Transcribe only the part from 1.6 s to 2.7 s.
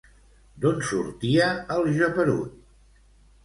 el geperut?